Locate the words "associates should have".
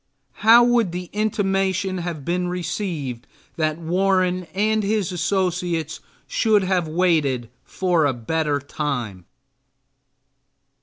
5.11-6.87